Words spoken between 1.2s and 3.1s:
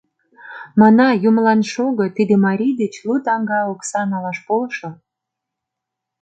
юмылан шого, тиде марий деч